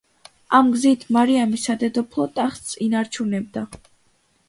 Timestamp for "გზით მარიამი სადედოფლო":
0.75-2.29